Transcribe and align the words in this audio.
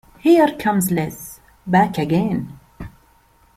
Here 0.17 0.47
comes 0.57 0.89
Liz, 0.89 1.39
back 1.67 1.99
again! 1.99 2.59